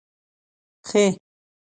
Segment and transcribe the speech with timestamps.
[0.87, 0.93] خ